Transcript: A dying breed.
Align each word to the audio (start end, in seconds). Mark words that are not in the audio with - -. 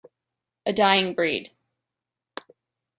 A 0.65 0.73
dying 0.73 1.13
breed. 1.13 1.51